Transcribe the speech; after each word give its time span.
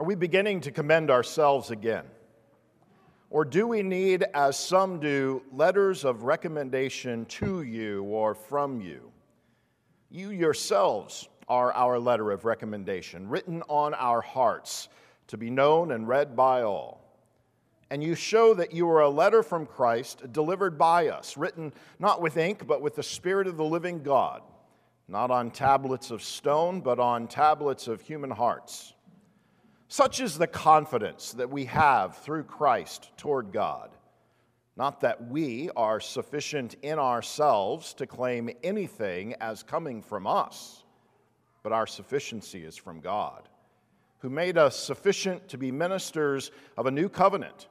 Are 0.00 0.04
we 0.04 0.14
beginning 0.14 0.62
to 0.62 0.70
commend 0.70 1.10
ourselves 1.10 1.70
again? 1.70 2.06
Or 3.28 3.44
do 3.44 3.66
we 3.66 3.82
need, 3.82 4.24
as 4.32 4.58
some 4.58 4.98
do, 4.98 5.42
letters 5.52 6.06
of 6.06 6.22
recommendation 6.22 7.26
to 7.26 7.60
you 7.60 8.04
or 8.04 8.34
from 8.34 8.80
you? 8.80 9.12
You 10.08 10.30
yourselves 10.30 11.28
are 11.48 11.74
our 11.74 11.98
letter 11.98 12.30
of 12.30 12.46
recommendation, 12.46 13.28
written 13.28 13.62
on 13.68 13.92
our 13.92 14.22
hearts 14.22 14.88
to 15.26 15.36
be 15.36 15.50
known 15.50 15.92
and 15.92 16.08
read 16.08 16.34
by 16.34 16.62
all. 16.62 17.04
And 17.90 18.02
you 18.02 18.14
show 18.14 18.54
that 18.54 18.72
you 18.72 18.88
are 18.88 19.02
a 19.02 19.10
letter 19.10 19.42
from 19.42 19.66
Christ 19.66 20.32
delivered 20.32 20.78
by 20.78 21.08
us, 21.08 21.36
written 21.36 21.74
not 21.98 22.22
with 22.22 22.38
ink, 22.38 22.66
but 22.66 22.80
with 22.80 22.96
the 22.96 23.02
Spirit 23.02 23.46
of 23.46 23.58
the 23.58 23.64
living 23.66 24.02
God, 24.02 24.40
not 25.08 25.30
on 25.30 25.50
tablets 25.50 26.10
of 26.10 26.22
stone, 26.22 26.80
but 26.80 26.98
on 26.98 27.28
tablets 27.28 27.86
of 27.86 28.00
human 28.00 28.30
hearts. 28.30 28.94
Such 29.92 30.20
is 30.20 30.38
the 30.38 30.46
confidence 30.46 31.32
that 31.32 31.50
we 31.50 31.64
have 31.64 32.16
through 32.18 32.44
Christ 32.44 33.10
toward 33.16 33.50
God. 33.50 33.90
Not 34.76 35.00
that 35.00 35.28
we 35.28 35.68
are 35.74 35.98
sufficient 35.98 36.76
in 36.82 37.00
ourselves 37.00 37.92
to 37.94 38.06
claim 38.06 38.50
anything 38.62 39.34
as 39.40 39.64
coming 39.64 40.00
from 40.00 40.28
us, 40.28 40.84
but 41.64 41.72
our 41.72 41.88
sufficiency 41.88 42.64
is 42.64 42.76
from 42.76 43.00
God, 43.00 43.48
who 44.20 44.30
made 44.30 44.56
us 44.56 44.78
sufficient 44.78 45.48
to 45.48 45.58
be 45.58 45.72
ministers 45.72 46.52
of 46.76 46.86
a 46.86 46.92
new 46.92 47.08
covenant, 47.08 47.66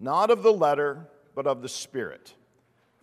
not 0.00 0.32
of 0.32 0.42
the 0.42 0.52
letter, 0.52 1.06
but 1.36 1.46
of 1.46 1.62
the 1.62 1.68
Spirit. 1.68 2.34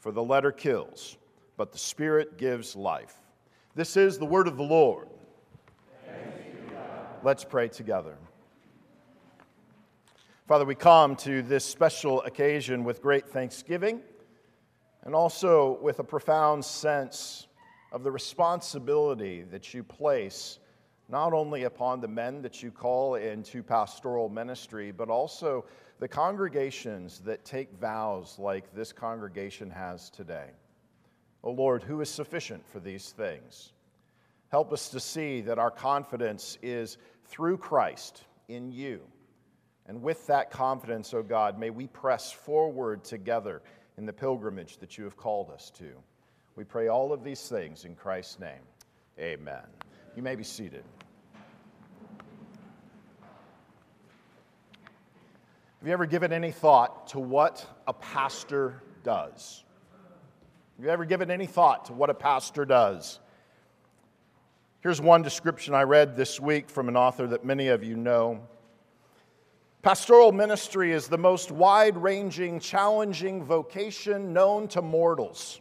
For 0.01 0.11
the 0.11 0.23
letter 0.23 0.51
kills, 0.51 1.15
but 1.55 1.71
the 1.71 1.77
Spirit 1.77 2.37
gives 2.37 2.75
life. 2.75 3.15
This 3.75 3.95
is 3.95 4.17
the 4.17 4.25
word 4.25 4.49
of 4.49 4.57
the 4.57 4.63
Lord. 4.63 5.07
Let's 7.23 7.45
pray 7.45 7.69
together. 7.69 8.17
Father, 10.51 10.65
we 10.65 10.75
come 10.75 11.15
to 11.15 11.41
this 11.41 11.63
special 11.63 12.21
occasion 12.23 12.83
with 12.83 13.01
great 13.01 13.25
thanksgiving 13.29 14.01
and 15.03 15.15
also 15.15 15.79
with 15.81 15.99
a 15.99 16.03
profound 16.03 16.65
sense 16.65 17.47
of 17.93 18.03
the 18.03 18.11
responsibility 18.11 19.43
that 19.43 19.73
you 19.73 19.81
place 19.81 20.59
not 21.07 21.31
only 21.31 21.63
upon 21.63 22.01
the 22.01 22.07
men 22.09 22.41
that 22.41 22.61
you 22.61 22.69
call 22.69 23.15
into 23.15 23.63
pastoral 23.63 24.27
ministry, 24.27 24.91
but 24.91 25.09
also 25.09 25.63
the 25.99 26.07
congregations 26.09 27.19
that 27.19 27.45
take 27.45 27.71
vows 27.79 28.37
like 28.37 28.75
this 28.75 28.91
congregation 28.91 29.69
has 29.69 30.09
today. 30.09 30.49
O 31.45 31.51
oh 31.51 31.53
Lord, 31.53 31.81
who 31.81 32.01
is 32.01 32.09
sufficient 32.09 32.67
for 32.67 32.81
these 32.81 33.11
things? 33.11 33.71
Help 34.49 34.73
us 34.73 34.89
to 34.89 34.99
see 34.99 35.39
that 35.39 35.59
our 35.59 35.71
confidence 35.71 36.57
is 36.61 36.97
through 37.23 37.55
Christ 37.55 38.25
in 38.49 38.69
you 38.69 38.99
and 39.87 40.01
with 40.01 40.27
that 40.27 40.51
confidence, 40.51 41.13
O 41.13 41.19
oh 41.19 41.23
God, 41.23 41.59
may 41.59 41.69
we 41.69 41.87
press 41.87 42.31
forward 42.31 43.03
together 43.03 43.61
in 43.97 44.05
the 44.05 44.13
pilgrimage 44.13 44.77
that 44.77 44.97
you 44.97 45.03
have 45.03 45.17
called 45.17 45.49
us 45.49 45.71
to. 45.77 45.91
We 46.55 46.63
pray 46.63 46.87
all 46.87 47.13
of 47.13 47.23
these 47.23 47.47
things 47.47 47.85
in 47.85 47.95
Christ's 47.95 48.39
name. 48.39 48.61
Amen. 49.19 49.63
You 50.15 50.23
may 50.23 50.35
be 50.35 50.43
seated. 50.43 50.83
Have 55.79 55.87
you 55.87 55.93
ever 55.93 56.05
given 56.05 56.31
any 56.31 56.51
thought 56.51 57.07
to 57.07 57.19
what 57.19 57.65
a 57.87 57.93
pastor 57.93 58.83
does? 59.03 59.63
Have 60.77 60.85
you 60.85 60.91
ever 60.91 61.05
given 61.05 61.31
any 61.31 61.47
thought 61.47 61.85
to 61.85 61.93
what 61.93 62.09
a 62.09 62.13
pastor 62.13 62.65
does? 62.65 63.19
Here's 64.81 65.01
one 65.01 65.21
description 65.21 65.73
I 65.73 65.83
read 65.83 66.15
this 66.15 66.39
week 66.39 66.69
from 66.69 66.87
an 66.87 66.95
author 66.95 67.27
that 67.27 67.45
many 67.45 67.67
of 67.69 67.83
you 67.83 67.95
know. 67.95 68.41
Pastoral 69.81 70.31
ministry 70.31 70.91
is 70.91 71.07
the 71.07 71.17
most 71.17 71.49
wide 71.49 71.97
ranging, 71.97 72.59
challenging 72.59 73.43
vocation 73.43 74.31
known 74.31 74.67
to 74.67 74.81
mortals. 74.81 75.59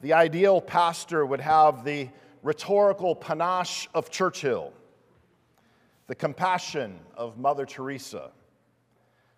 The 0.00 0.12
ideal 0.12 0.60
pastor 0.60 1.26
would 1.26 1.40
have 1.40 1.84
the 1.84 2.08
rhetorical 2.44 3.16
panache 3.16 3.88
of 3.94 4.10
Churchill, 4.10 4.72
the 6.06 6.14
compassion 6.14 7.00
of 7.16 7.36
Mother 7.36 7.66
Teresa, 7.66 8.30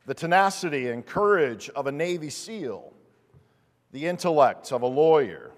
the 0.04 0.12
tenacity 0.12 0.90
and 0.90 1.04
courage 1.06 1.70
of 1.70 1.86
a 1.86 1.92
Navy 1.92 2.28
SEAL, 2.28 2.92
the 3.90 4.04
intellect 4.04 4.70
of 4.70 4.82
a 4.82 4.86
lawyer, 4.86 5.50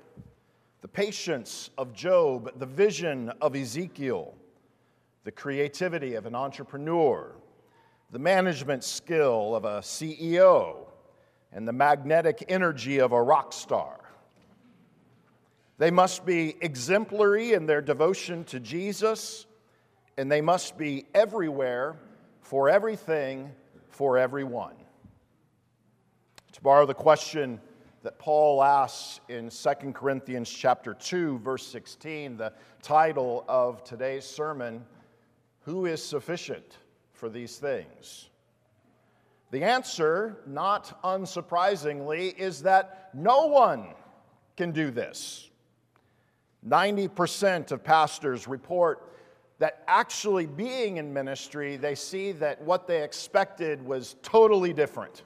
the 0.82 0.88
patience 0.88 1.68
of 1.76 1.92
Job, 1.92 2.60
the 2.60 2.66
vision 2.66 3.30
of 3.40 3.56
Ezekiel, 3.56 4.36
the 5.24 5.32
creativity 5.32 6.14
of 6.14 6.26
an 6.26 6.36
entrepreneur 6.36 7.34
the 8.10 8.18
management 8.18 8.84
skill 8.84 9.54
of 9.54 9.64
a 9.64 9.80
CEO, 9.80 10.86
and 11.52 11.66
the 11.66 11.72
magnetic 11.72 12.44
energy 12.48 12.98
of 12.98 13.12
a 13.12 13.22
rock 13.22 13.52
star. 13.52 13.98
They 15.78 15.90
must 15.90 16.26
be 16.26 16.56
exemplary 16.60 17.52
in 17.52 17.66
their 17.66 17.80
devotion 17.80 18.44
to 18.44 18.60
Jesus, 18.60 19.46
and 20.18 20.30
they 20.30 20.40
must 20.40 20.76
be 20.76 21.06
everywhere, 21.14 21.96
for 22.40 22.68
everything, 22.68 23.50
for 23.88 24.18
everyone. 24.18 24.74
To 26.52 26.60
borrow 26.60 26.86
the 26.86 26.94
question 26.94 27.60
that 28.02 28.18
Paul 28.18 28.62
asks 28.62 29.20
in 29.28 29.48
2 29.48 29.92
Corinthians 29.92 30.50
chapter 30.50 30.94
2 30.94 31.38
verse 31.38 31.66
16, 31.66 32.36
the 32.36 32.52
title 32.82 33.44
of 33.48 33.82
today's 33.82 34.24
sermon, 34.24 34.84
who 35.60 35.86
is 35.86 36.04
sufficient? 36.04 36.78
For 37.24 37.30
these 37.30 37.56
things? 37.56 38.28
The 39.50 39.62
answer, 39.62 40.36
not 40.46 41.02
unsurprisingly, 41.02 42.36
is 42.36 42.60
that 42.64 43.08
no 43.14 43.46
one 43.46 43.94
can 44.58 44.72
do 44.72 44.90
this. 44.90 45.48
90% 46.68 47.72
of 47.72 47.82
pastors 47.82 48.46
report 48.46 49.10
that 49.58 49.82
actually 49.88 50.44
being 50.44 50.98
in 50.98 51.14
ministry, 51.14 51.78
they 51.78 51.94
see 51.94 52.32
that 52.32 52.60
what 52.60 52.86
they 52.86 53.02
expected 53.02 53.82
was 53.82 54.16
totally 54.20 54.74
different 54.74 55.22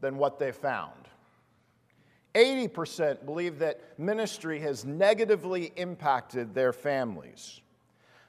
than 0.00 0.16
what 0.16 0.38
they 0.38 0.50
found. 0.50 1.10
80% 2.36 3.26
believe 3.26 3.58
that 3.58 3.98
ministry 3.98 4.60
has 4.60 4.86
negatively 4.86 5.72
impacted 5.76 6.54
their 6.54 6.72
families. 6.72 7.60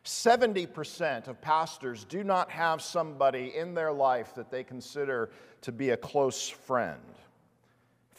70% 0.05 1.27
of 1.27 1.41
pastors 1.41 2.05
do 2.05 2.23
not 2.23 2.49
have 2.51 2.81
somebody 2.81 3.53
in 3.55 3.73
their 3.73 3.91
life 3.91 4.33
that 4.35 4.49
they 4.49 4.63
consider 4.63 5.29
to 5.61 5.71
be 5.71 5.89
a 5.89 5.97
close 5.97 6.47
friend. 6.49 7.01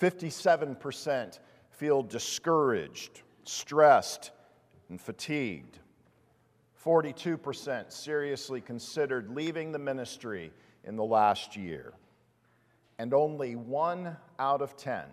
57% 0.00 1.38
feel 1.70 2.02
discouraged, 2.02 3.22
stressed, 3.44 4.30
and 4.88 5.00
fatigued. 5.00 5.78
42% 6.84 7.92
seriously 7.92 8.60
considered 8.60 9.34
leaving 9.34 9.72
the 9.72 9.78
ministry 9.78 10.52
in 10.84 10.97
the 10.97 11.04
last 11.04 11.56
year. 11.56 11.92
And 12.98 13.14
only 13.14 13.56
one 13.56 14.16
out 14.38 14.62
of 14.62 14.76
10, 14.76 15.04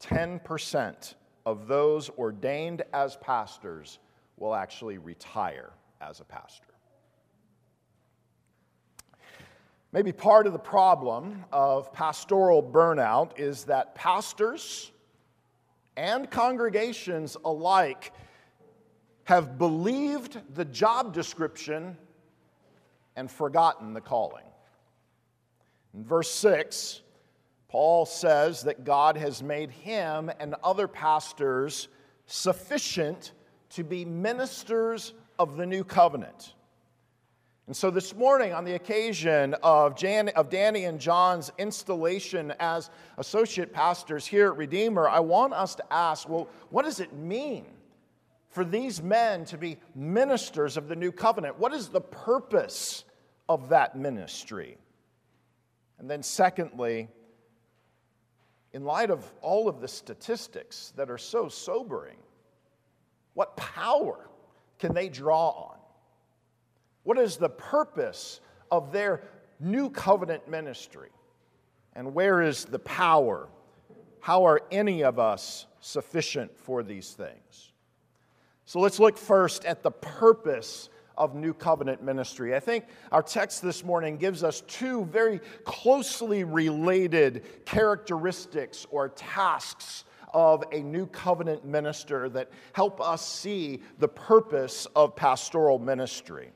10% 0.00 1.14
of 1.46 1.66
those 1.66 2.10
ordained 2.10 2.82
as 2.92 3.16
pastors 3.16 3.98
will 4.40 4.54
actually 4.54 4.98
retire 4.98 5.70
as 6.00 6.20
a 6.20 6.24
pastor. 6.24 6.68
Maybe 9.92 10.12
part 10.12 10.46
of 10.46 10.52
the 10.52 10.58
problem 10.58 11.44
of 11.50 11.92
pastoral 11.92 12.62
burnout 12.62 13.38
is 13.38 13.64
that 13.64 13.94
pastors 13.94 14.92
and 15.96 16.30
congregations 16.30 17.36
alike 17.44 18.12
have 19.24 19.58
believed 19.58 20.40
the 20.54 20.64
job 20.64 21.14
description 21.14 21.96
and 23.16 23.30
forgotten 23.30 23.94
the 23.94 24.00
calling. 24.00 24.44
In 25.94 26.04
verse 26.04 26.30
6, 26.30 27.00
Paul 27.68 28.06
says 28.06 28.62
that 28.62 28.84
God 28.84 29.16
has 29.16 29.42
made 29.42 29.70
him 29.70 30.30
and 30.38 30.54
other 30.62 30.86
pastors 30.86 31.88
sufficient 32.26 33.32
to 33.70 33.84
be 33.84 34.04
ministers 34.04 35.12
of 35.38 35.56
the 35.56 35.66
new 35.66 35.84
covenant. 35.84 36.54
And 37.66 37.76
so 37.76 37.90
this 37.90 38.14
morning, 38.14 38.54
on 38.54 38.64
the 38.64 38.76
occasion 38.76 39.54
of, 39.62 39.94
Jan, 39.94 40.30
of 40.30 40.48
Danny 40.48 40.84
and 40.84 40.98
Jon's 40.98 41.52
installation 41.58 42.54
as 42.58 42.88
associate 43.18 43.74
pastors 43.74 44.26
here 44.26 44.46
at 44.46 44.56
Redeemer, 44.56 45.06
I 45.06 45.20
want 45.20 45.52
us 45.52 45.74
to 45.74 45.84
ask 45.92 46.26
well, 46.28 46.48
what 46.70 46.86
does 46.86 46.98
it 46.98 47.12
mean 47.12 47.66
for 48.48 48.64
these 48.64 49.02
men 49.02 49.44
to 49.44 49.58
be 49.58 49.76
ministers 49.94 50.78
of 50.78 50.88
the 50.88 50.96
new 50.96 51.12
covenant? 51.12 51.58
What 51.58 51.74
is 51.74 51.88
the 51.88 52.00
purpose 52.00 53.04
of 53.50 53.68
that 53.68 53.94
ministry? 53.94 54.78
And 55.98 56.08
then, 56.08 56.22
secondly, 56.22 57.08
in 58.72 58.84
light 58.84 59.10
of 59.10 59.30
all 59.42 59.68
of 59.68 59.82
the 59.82 59.88
statistics 59.88 60.94
that 60.96 61.10
are 61.10 61.18
so 61.18 61.48
sobering, 61.48 62.16
power 63.78 64.28
can 64.78 64.94
they 64.94 65.08
draw 65.08 65.48
on? 65.50 65.78
What 67.02 67.18
is 67.18 67.36
the 67.36 67.48
purpose 67.48 68.40
of 68.70 68.92
their 68.92 69.22
new 69.60 69.90
covenant 69.90 70.48
ministry? 70.48 71.10
And 71.94 72.14
where 72.14 72.42
is 72.42 72.64
the 72.64 72.78
power? 72.78 73.48
How 74.20 74.44
are 74.44 74.60
any 74.70 75.02
of 75.02 75.18
us 75.18 75.66
sufficient 75.80 76.56
for 76.58 76.82
these 76.82 77.12
things? 77.12 77.72
So 78.64 78.80
let's 78.80 79.00
look 79.00 79.16
first 79.16 79.64
at 79.64 79.82
the 79.82 79.90
purpose 79.90 80.90
of 81.16 81.34
New 81.34 81.52
Covenant 81.52 82.02
ministry. 82.02 82.54
I 82.54 82.60
think 82.60 82.84
our 83.10 83.22
text 83.22 83.62
this 83.62 83.82
morning 83.82 84.18
gives 84.18 84.44
us 84.44 84.60
two 84.68 85.06
very 85.06 85.40
closely 85.64 86.44
related 86.44 87.64
characteristics 87.64 88.86
or 88.90 89.08
tasks 89.08 90.04
of 90.32 90.64
a 90.72 90.80
New 90.80 91.06
Covenant 91.06 91.64
minister 91.64 92.28
that 92.30 92.50
help 92.72 93.00
us 93.00 93.26
see 93.26 93.82
the 93.98 94.08
purpose 94.08 94.86
of 94.96 95.16
pastoral 95.16 95.78
ministry. 95.78 96.50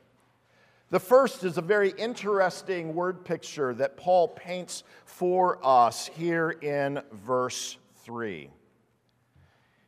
The 0.89 0.99
first 0.99 1.43
is 1.43 1.57
a 1.57 1.61
very 1.61 1.91
interesting 1.97 2.93
word 2.93 3.25
picture 3.25 3.73
that 3.73 3.97
Paul 3.97 4.27
paints 4.27 4.83
for 5.05 5.59
us 5.63 6.07
here 6.13 6.51
in 6.51 7.01
verse 7.11 7.77
3. 8.03 8.49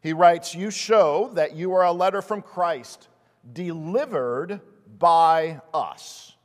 He 0.02 0.14
writes, 0.14 0.56
You 0.56 0.72
show 0.72 1.30
that 1.34 1.56
you 1.56 1.74
are 1.74 1.84
a 1.84 1.92
letter 1.92 2.22
from 2.22 2.42
Christ 2.42 3.08
delivered 3.54 4.62
by 4.98 5.62
us. 5.74 6.36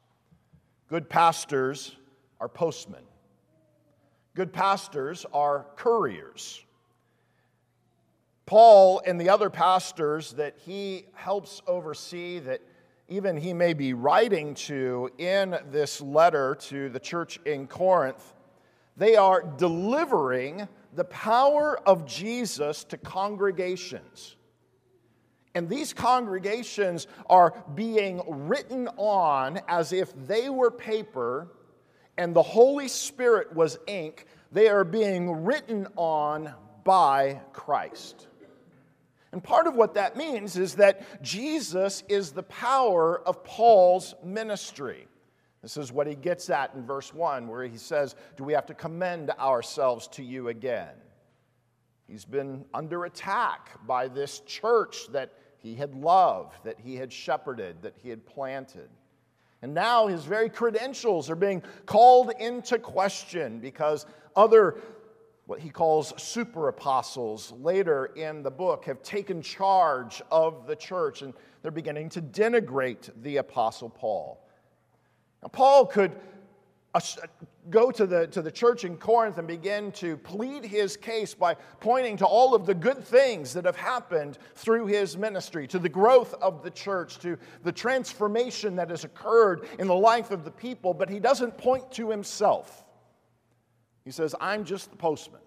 Good 0.88 1.08
pastors 1.08 1.96
are 2.40 2.48
postmen, 2.48 3.04
good 4.34 4.52
pastors 4.52 5.24
are 5.32 5.66
couriers. 5.76 6.64
Paul 8.50 9.00
and 9.06 9.20
the 9.20 9.28
other 9.28 9.48
pastors 9.48 10.32
that 10.32 10.56
he 10.58 11.06
helps 11.14 11.62
oversee, 11.68 12.40
that 12.40 12.60
even 13.06 13.36
he 13.36 13.52
may 13.52 13.74
be 13.74 13.94
writing 13.94 14.54
to 14.54 15.08
in 15.18 15.56
this 15.70 16.00
letter 16.00 16.56
to 16.62 16.88
the 16.88 16.98
church 16.98 17.38
in 17.44 17.68
Corinth, 17.68 18.34
they 18.96 19.14
are 19.14 19.40
delivering 19.40 20.66
the 20.96 21.04
power 21.04 21.78
of 21.86 22.04
Jesus 22.06 22.82
to 22.82 22.96
congregations. 22.96 24.34
And 25.54 25.68
these 25.68 25.92
congregations 25.92 27.06
are 27.26 27.54
being 27.76 28.20
written 28.26 28.88
on 28.96 29.60
as 29.68 29.92
if 29.92 30.12
they 30.26 30.50
were 30.50 30.72
paper 30.72 31.46
and 32.18 32.34
the 32.34 32.42
Holy 32.42 32.88
Spirit 32.88 33.54
was 33.54 33.78
ink. 33.86 34.26
They 34.50 34.66
are 34.66 34.82
being 34.82 35.44
written 35.44 35.86
on 35.94 36.52
by 36.82 37.42
Christ. 37.52 38.26
And 39.32 39.42
part 39.42 39.66
of 39.66 39.74
what 39.74 39.94
that 39.94 40.16
means 40.16 40.56
is 40.56 40.74
that 40.76 41.22
Jesus 41.22 42.02
is 42.08 42.32
the 42.32 42.42
power 42.42 43.20
of 43.20 43.44
Paul's 43.44 44.14
ministry. 44.24 45.06
This 45.62 45.76
is 45.76 45.92
what 45.92 46.06
he 46.06 46.14
gets 46.14 46.50
at 46.50 46.74
in 46.74 46.84
verse 46.84 47.12
1, 47.12 47.46
where 47.46 47.64
he 47.64 47.76
says, 47.76 48.16
Do 48.36 48.44
we 48.44 48.54
have 48.54 48.66
to 48.66 48.74
commend 48.74 49.30
ourselves 49.30 50.08
to 50.08 50.22
you 50.22 50.48
again? 50.48 50.94
He's 52.08 52.24
been 52.24 52.64
under 52.74 53.04
attack 53.04 53.86
by 53.86 54.08
this 54.08 54.40
church 54.40 55.06
that 55.12 55.32
he 55.58 55.74
had 55.74 55.94
loved, 55.94 56.64
that 56.64 56.80
he 56.80 56.96
had 56.96 57.12
shepherded, 57.12 57.82
that 57.82 57.94
he 58.02 58.08
had 58.08 58.26
planted. 58.26 58.88
And 59.62 59.74
now 59.74 60.06
his 60.06 60.24
very 60.24 60.48
credentials 60.48 61.28
are 61.28 61.36
being 61.36 61.62
called 61.84 62.32
into 62.40 62.78
question 62.78 63.60
because 63.60 64.06
other, 64.34 64.78
what 65.50 65.58
he 65.58 65.68
calls 65.68 66.14
super 66.16 66.68
apostles, 66.68 67.52
later 67.60 68.06
in 68.14 68.40
the 68.40 68.50
book 68.52 68.84
have 68.84 69.02
taken 69.02 69.42
charge 69.42 70.22
of 70.30 70.64
the 70.68 70.76
church 70.76 71.22
and 71.22 71.34
they're 71.60 71.72
beginning 71.72 72.08
to 72.08 72.22
denigrate 72.22 73.10
the 73.24 73.38
apostle 73.38 73.90
Paul. 73.90 74.46
Now, 75.42 75.48
Paul 75.48 75.86
could 75.86 76.12
uh, 76.94 77.00
uh, 77.20 77.26
go 77.68 77.90
to 77.90 78.06
the, 78.06 78.28
to 78.28 78.42
the 78.42 78.50
church 78.52 78.84
in 78.84 78.96
Corinth 78.96 79.38
and 79.38 79.48
begin 79.48 79.90
to 79.90 80.16
plead 80.18 80.64
his 80.64 80.96
case 80.96 81.34
by 81.34 81.54
pointing 81.80 82.16
to 82.18 82.26
all 82.26 82.54
of 82.54 82.64
the 82.64 82.74
good 82.74 83.02
things 83.02 83.52
that 83.54 83.64
have 83.64 83.74
happened 83.74 84.38
through 84.54 84.86
his 84.86 85.18
ministry, 85.18 85.66
to 85.66 85.80
the 85.80 85.88
growth 85.88 86.32
of 86.34 86.62
the 86.62 86.70
church, 86.70 87.18
to 87.18 87.36
the 87.64 87.72
transformation 87.72 88.76
that 88.76 88.88
has 88.88 89.02
occurred 89.02 89.66
in 89.80 89.88
the 89.88 89.94
life 89.96 90.30
of 90.30 90.44
the 90.44 90.52
people, 90.52 90.94
but 90.94 91.10
he 91.10 91.18
doesn't 91.18 91.58
point 91.58 91.90
to 91.90 92.08
himself. 92.08 92.84
He 94.04 94.10
says, 94.10 94.34
I'm 94.40 94.64
just 94.64 94.90
the 94.90 94.96
postman. 94.96 95.40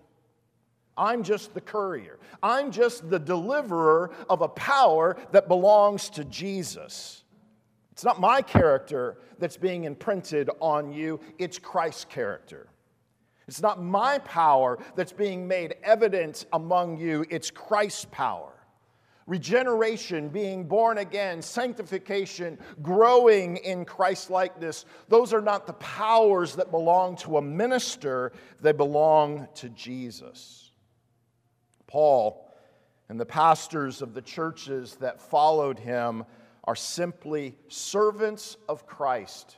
I'm 0.96 1.24
just 1.24 1.54
the 1.54 1.62
courier. 1.62 2.20
I'm 2.42 2.72
just 2.72 3.10
the 3.10 3.20
deliverer 3.20 4.12
of 4.30 4.42
a 4.42 4.48
power 4.48 5.18
that 5.32 5.48
belongs 5.48 6.10
to 6.12 6.24
Jesus. 6.26 7.24
It's 7.92 8.04
not 8.04 8.20
my 8.20 8.42
character 8.42 9.18
that's 9.40 9.58
being 9.58 9.84
imprinted 9.86 10.50
on 10.60 10.92
you, 10.92 11.20
it's 11.38 11.60
Christ's 11.60 12.06
character. 12.06 12.68
It's 13.48 13.62
not 13.62 13.84
my 13.84 14.20
power 14.20 14.80
that's 14.96 15.12
being 15.12 15.48
made 15.48 15.76
evident 15.84 16.46
among 16.54 16.98
you, 16.98 17.26
it's 17.30 17.52
Christ's 17.52 18.06
power. 18.12 18.54
Regeneration, 19.26 20.30
being 20.30 20.66
born 20.66 20.98
again, 20.98 21.42
sanctification, 21.42 22.58
growing 22.82 23.58
in 23.58 23.86
Christ 23.86 24.30
likeness, 24.30 24.86
those 25.08 25.34
are 25.34 25.42
not 25.42 25.66
the 25.66 25.74
powers 25.74 26.56
that 26.56 26.72
belong 26.72 27.16
to 27.18 27.38
a 27.38 27.42
minister, 27.42 28.34
they 28.60 28.74
belong 28.74 29.48
to 29.56 29.70
Jesus. 29.70 30.72
Paul 31.88 32.52
and 33.08 33.20
the 33.20 33.26
pastors 33.26 34.02
of 34.02 34.14
the 34.14 34.22
churches 34.22 34.96
that 34.96 35.22
followed 35.22 35.80
him 35.80 36.26
are 36.66 36.76
simply 36.76 37.56
servants 37.68 38.58
of 38.68 38.86
Christ 38.86 39.58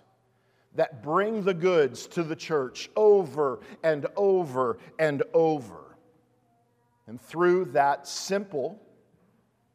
that 0.75 1.01
bring 1.01 1.44
the 1.44 1.53
goods 1.53 2.06
to 2.07 2.23
the 2.23 2.35
church 2.35 2.89
over 2.95 3.61
and 3.83 4.06
over 4.15 4.77
and 5.00 5.23
over. 5.33 5.97
And 7.07 7.19
through 7.21 7.65
that 7.65 8.07
simple 8.07 8.81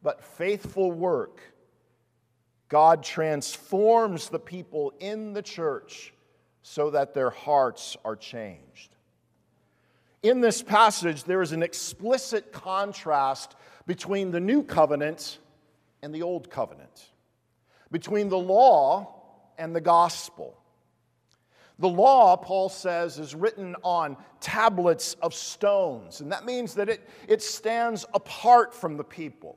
but 0.02 0.23
faithful 0.23 0.93
work, 0.93 1.41
God 2.69 3.02
transforms 3.02 4.29
the 4.29 4.38
people 4.38 4.93
in 5.00 5.32
the 5.32 5.43
church 5.43 6.14
so 6.62 6.91
that 6.91 7.14
their 7.14 7.31
hearts 7.31 7.97
are 8.05 8.17
changed. 8.17 8.94
In 10.23 10.41
this 10.41 10.62
passage, 10.62 11.25
there 11.25 11.43
is 11.43 11.52
an 11.52 11.62
explicit 11.62 12.52
contrast 12.52 13.56
between 13.87 14.31
the 14.31 14.41
new 14.41 14.62
covenant 14.62 15.38
and 16.03 16.14
the 16.14 16.23
old 16.23 16.50
covenant 16.50 17.11
between 17.91 18.29
the 18.29 18.38
law 18.38 19.14
and 19.58 19.75
the 19.75 19.81
gospel. 19.81 20.56
The 21.79 21.89
law, 21.89 22.36
Paul 22.36 22.69
says, 22.69 23.19
is 23.19 23.34
written 23.34 23.74
on 23.82 24.17
tablets 24.41 25.15
of 25.22 25.34
stones, 25.34 26.20
and 26.20 26.31
that 26.31 26.44
means 26.44 26.74
that 26.74 26.89
it, 26.89 27.08
it 27.27 27.43
stands 27.43 28.05
apart 28.13 28.74
from 28.74 28.96
the 28.96 29.05
people. 29.05 29.56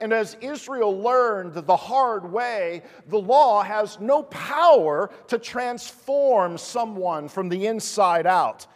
And 0.00 0.12
as 0.12 0.36
Israel 0.40 1.00
learned 1.00 1.54
the 1.54 1.76
hard 1.76 2.30
way, 2.30 2.82
the 3.08 3.18
law 3.18 3.62
has 3.62 3.98
no 3.98 4.22
power 4.24 5.10
to 5.28 5.38
transform 5.38 6.58
someone 6.58 7.28
from 7.28 7.48
the 7.48 7.66
inside 7.66 8.26
out. 8.26 8.66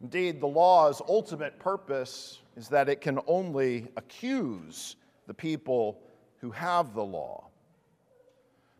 Indeed, 0.00 0.40
the 0.40 0.48
law's 0.48 1.00
ultimate 1.08 1.58
purpose 1.58 2.40
is 2.56 2.68
that 2.68 2.88
it 2.88 3.00
can 3.00 3.20
only 3.26 3.88
accuse 3.96 4.96
the 5.26 5.34
people 5.34 6.00
who 6.38 6.50
have 6.50 6.92
the 6.92 7.04
law. 7.04 7.48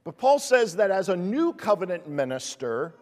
But 0.05 0.19
Paul 0.19 0.41
says 0.41 0.77
that 0.77 0.91
as 0.91 1.09
a 1.09 1.17
new 1.17 1.53
covenant 1.53 2.09
minister, 2.09 2.97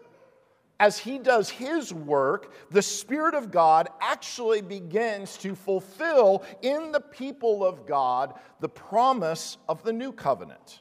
as 0.80 0.98
he 0.98 1.18
does 1.18 1.50
his 1.50 1.92
work, 1.92 2.54
the 2.70 2.80
Spirit 2.80 3.34
of 3.34 3.50
God 3.50 3.88
actually 4.00 4.62
begins 4.62 5.36
to 5.36 5.54
fulfill 5.54 6.42
in 6.62 6.90
the 6.90 7.00
people 7.00 7.62
of 7.62 7.86
God 7.86 8.34
the 8.60 8.68
promise 8.68 9.58
of 9.68 9.82
the 9.82 9.92
new 9.92 10.10
covenant. 10.10 10.80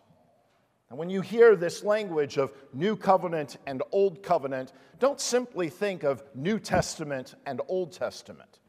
And 0.90 0.98
when 0.98 1.10
you 1.10 1.20
hear 1.22 1.56
this 1.56 1.84
language 1.84 2.38
of 2.38 2.54
new 2.74 2.96
covenant 2.96 3.58
and 3.68 3.84
old 3.92 4.24
covenant, 4.24 4.72
don't 5.00 5.20
simply 5.20 5.70
think 5.70 6.04
of 6.04 6.24
New 6.34 6.60
Testament 6.60 7.36
and 7.46 7.62
Old 7.68 7.92
Testament. 7.92 8.60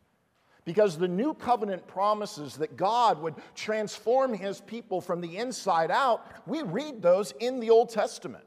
Because 0.65 0.99
the 0.99 1.09
new 1.09 1.33
covenant 1.33 1.87
promises 1.87 2.57
that 2.57 2.77
God 2.77 3.23
would 3.23 3.37
transform 3.55 4.35
his 4.35 4.61
people 4.61 5.01
from 5.01 5.21
the 5.21 5.39
inside 5.39 5.91
out. 5.91 6.27
We 6.47 6.63
read 6.63 7.01
those 7.01 7.33
in 7.39 7.61
the 7.61 7.71
Old 7.71 7.89
Testament. 7.89 8.45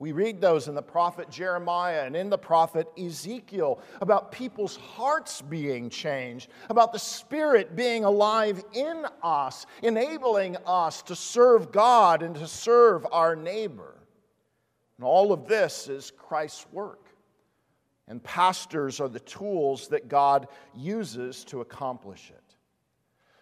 We 0.00 0.12
read 0.12 0.40
those 0.40 0.68
in 0.68 0.74
the 0.74 0.82
prophet 0.82 1.28
Jeremiah 1.28 2.04
and 2.04 2.14
in 2.14 2.30
the 2.30 2.38
prophet 2.38 2.86
Ezekiel 2.96 3.80
about 4.00 4.30
people's 4.30 4.76
hearts 4.76 5.42
being 5.42 5.90
changed, 5.90 6.50
about 6.70 6.92
the 6.92 6.98
Spirit 7.00 7.74
being 7.74 8.04
alive 8.04 8.62
in 8.74 9.04
us, 9.22 9.66
enabling 9.82 10.56
us 10.66 11.02
to 11.02 11.16
serve 11.16 11.72
God 11.72 12.22
and 12.22 12.36
to 12.36 12.46
serve 12.46 13.06
our 13.10 13.34
neighbor. 13.34 13.96
And 14.98 15.04
all 15.04 15.32
of 15.32 15.48
this 15.48 15.88
is 15.88 16.12
Christ's 16.12 16.66
work 16.70 17.08
and 18.08 18.24
pastors 18.24 19.00
are 19.00 19.08
the 19.08 19.20
tools 19.20 19.88
that 19.88 20.08
God 20.08 20.48
uses 20.74 21.44
to 21.44 21.60
accomplish 21.60 22.30
it. 22.30 22.47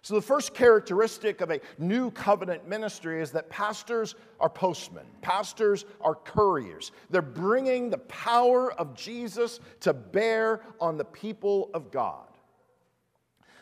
So, 0.07 0.15
the 0.15 0.23
first 0.23 0.55
characteristic 0.55 1.41
of 1.41 1.51
a 1.51 1.61
new 1.79 2.13
covenant 2.13 2.69
ministry 2.69 3.21
is 3.21 3.33
that 3.33 3.51
pastors 3.51 4.15
are 4.39 4.49
postmen, 4.49 5.05
pastors 5.21 5.85
are 6.01 6.15
couriers. 6.15 6.93
They're 7.11 7.23
bringing 7.23 7.91
the 7.91 7.99
power 7.99 8.73
of 8.75 8.95
Jesus 8.95 9.59
to 9.81 9.93
bear 9.93 10.61
on 10.81 10.97
the 10.97 11.05
people 11.05 11.71
of 11.75 11.91
God. 11.91 12.29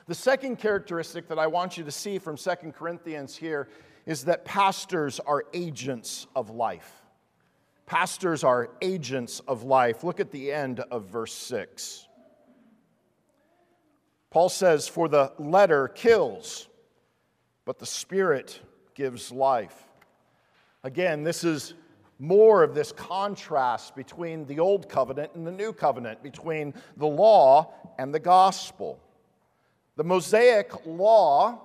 The 0.06 0.14
second 0.14 0.58
characteristic 0.58 1.28
that 1.28 1.38
I 1.38 1.46
want 1.46 1.78
you 1.78 1.84
to 1.84 1.90
see 1.90 2.18
from 2.18 2.36
Second 2.36 2.74
Corinthians 2.74 3.34
here 3.34 3.70
is 4.04 4.24
that 4.24 4.44
pastors 4.44 5.20
are 5.20 5.44
agents 5.54 6.26
of 6.36 6.50
life. 6.50 7.06
Pastors 7.86 8.44
are 8.44 8.68
agents 8.82 9.40
of 9.48 9.62
life. 9.62 10.04
Look 10.04 10.20
at 10.20 10.30
the 10.30 10.52
end 10.52 10.80
of 10.80 11.06
verse 11.06 11.32
6. 11.32 12.06
Paul 14.34 14.48
says, 14.48 14.88
For 14.88 15.06
the 15.06 15.32
letter 15.38 15.86
kills, 15.86 16.66
but 17.64 17.78
the 17.78 17.86
Spirit 17.86 18.60
gives 18.96 19.30
life. 19.30 19.84
Again, 20.82 21.22
this 21.22 21.44
is 21.44 21.74
more 22.18 22.64
of 22.64 22.74
this 22.74 22.90
contrast 22.90 23.94
between 23.94 24.44
the 24.46 24.58
old 24.58 24.88
covenant 24.88 25.30
and 25.36 25.46
the 25.46 25.52
new 25.52 25.72
covenant, 25.72 26.20
between 26.20 26.74
the 26.96 27.06
law 27.06 27.74
and 27.96 28.12
the 28.12 28.18
gospel. 28.18 28.98
The 29.94 30.02
Mosaic 30.02 30.84
law 30.84 31.60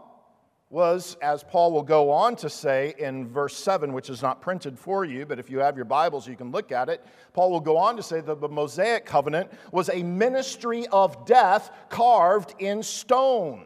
was, 0.69 1.17
as 1.21 1.43
Paul 1.43 1.71
will 1.71 1.83
go 1.83 2.11
on 2.11 2.35
to 2.38 2.49
say 2.49 2.93
in 2.99 3.27
verse 3.27 3.57
7, 3.57 3.91
which 3.91 4.09
is 4.09 4.21
not 4.21 4.39
printed 4.39 4.77
for 4.77 5.03
you, 5.03 5.25
but 5.25 5.39
if 5.39 5.49
you 5.49 5.59
have 5.59 5.75
your 5.75 5.85
Bibles, 5.85 6.27
you 6.27 6.35
can 6.35 6.51
look 6.51 6.71
at 6.71 6.89
it. 6.89 7.03
Paul 7.33 7.49
will 7.49 7.59
go 7.59 7.77
on 7.77 7.95
to 7.95 8.03
say 8.03 8.21
that 8.21 8.39
the 8.39 8.49
Mosaic 8.49 9.05
covenant 9.05 9.51
was 9.71 9.89
a 9.89 10.03
ministry 10.03 10.85
of 10.88 11.25
death 11.25 11.71
carved 11.89 12.53
in 12.59 12.83
stone. 12.83 13.65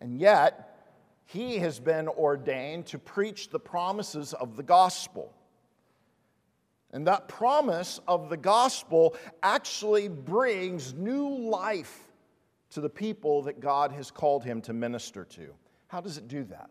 And 0.00 0.18
yet, 0.18 0.66
he 1.26 1.58
has 1.58 1.78
been 1.78 2.08
ordained 2.08 2.86
to 2.86 2.98
preach 2.98 3.50
the 3.50 3.60
promises 3.60 4.32
of 4.32 4.56
the 4.56 4.64
gospel. 4.64 5.32
And 6.92 7.06
that 7.06 7.28
promise 7.28 8.00
of 8.08 8.28
the 8.28 8.36
gospel 8.36 9.14
actually 9.40 10.08
brings 10.08 10.92
new 10.94 11.28
life 11.28 12.09
to 12.70 12.80
the 12.80 12.88
people 12.88 13.42
that 13.42 13.60
God 13.60 13.92
has 13.92 14.10
called 14.10 14.44
him 14.44 14.60
to 14.62 14.72
minister 14.72 15.24
to. 15.24 15.54
How 15.88 16.00
does 16.00 16.18
it 16.18 16.28
do 16.28 16.44
that? 16.44 16.70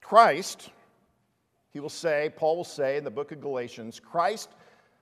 Christ, 0.00 0.70
he 1.70 1.80
will 1.80 1.88
say, 1.88 2.30
Paul 2.36 2.58
will 2.58 2.64
say 2.64 2.98
in 2.98 3.04
the 3.04 3.10
book 3.10 3.32
of 3.32 3.40
Galatians, 3.40 3.98
Christ 3.98 4.50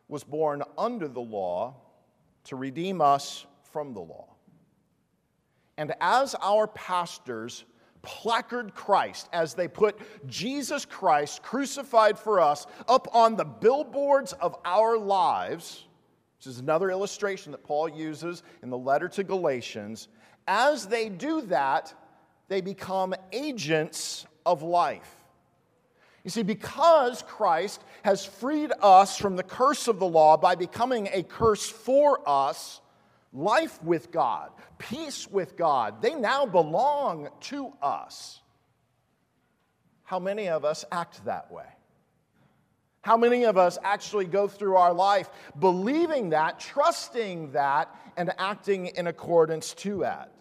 was 0.08 0.22
born 0.22 0.62
under 0.78 1.08
the 1.08 1.20
law 1.20 1.74
to 2.44 2.56
redeem 2.56 3.00
us 3.00 3.46
from 3.72 3.94
the 3.94 4.00
law. 4.00 4.28
And 5.76 5.92
as 6.00 6.36
our 6.40 6.66
pastors 6.68 7.64
placard 8.02 8.74
Christ, 8.74 9.28
as 9.32 9.54
they 9.54 9.68
put 9.68 9.98
Jesus 10.28 10.84
Christ 10.84 11.42
crucified 11.42 12.18
for 12.18 12.40
us 12.40 12.66
up 12.88 13.08
on 13.12 13.36
the 13.36 13.44
billboards 13.44 14.32
of 14.34 14.56
our 14.64 14.98
lives, 14.98 15.86
which 16.42 16.48
is 16.48 16.58
another 16.58 16.90
illustration 16.90 17.52
that 17.52 17.62
Paul 17.62 17.88
uses 17.88 18.42
in 18.64 18.70
the 18.70 18.76
letter 18.76 19.08
to 19.10 19.22
Galatians. 19.22 20.08
As 20.48 20.88
they 20.88 21.08
do 21.08 21.42
that, 21.42 21.94
they 22.48 22.60
become 22.60 23.14
agents 23.30 24.26
of 24.44 24.64
life. 24.64 25.08
You 26.24 26.30
see, 26.30 26.42
because 26.42 27.22
Christ 27.22 27.84
has 28.02 28.24
freed 28.24 28.72
us 28.82 29.16
from 29.16 29.36
the 29.36 29.44
curse 29.44 29.86
of 29.86 30.00
the 30.00 30.06
law 30.06 30.36
by 30.36 30.56
becoming 30.56 31.08
a 31.12 31.22
curse 31.22 31.68
for 31.68 32.28
us, 32.28 32.80
life 33.32 33.80
with 33.84 34.10
God, 34.10 34.50
peace 34.78 35.28
with 35.28 35.56
God, 35.56 36.02
they 36.02 36.16
now 36.16 36.44
belong 36.44 37.28
to 37.42 37.72
us. 37.80 38.40
How 40.02 40.18
many 40.18 40.48
of 40.48 40.64
us 40.64 40.84
act 40.90 41.24
that 41.24 41.52
way? 41.52 41.66
How 43.02 43.16
many 43.16 43.44
of 43.44 43.58
us 43.58 43.78
actually 43.82 44.26
go 44.26 44.48
through 44.48 44.76
our 44.76 44.94
life 44.94 45.28
believing 45.58 46.30
that, 46.30 46.60
trusting 46.60 47.52
that, 47.52 47.94
and 48.16 48.32
acting 48.38 48.86
in 48.86 49.08
accordance 49.08 49.74
to 49.74 50.00
that? 50.00 50.32